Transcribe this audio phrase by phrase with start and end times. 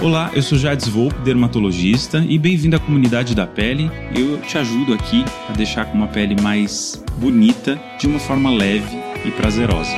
[0.00, 3.90] Olá, eu sou Jades Volpe, dermatologista, e bem-vindo à comunidade da pele.
[4.14, 8.96] Eu te ajudo aqui a deixar com uma pele mais bonita de uma forma leve
[9.24, 9.96] e prazerosa.